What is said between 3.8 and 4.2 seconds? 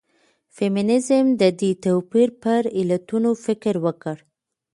وکړ.